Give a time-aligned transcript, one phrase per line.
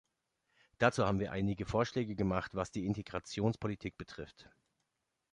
[0.79, 4.49] Dazu haben wir einige Vorschläge gemacht, was die Integrationspolitik betrifft.